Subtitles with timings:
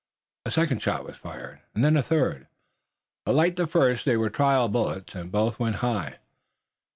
[0.47, 2.47] A second shot was fired soon, and then a third,
[3.23, 6.17] but like the first they were trial bullets and both went high.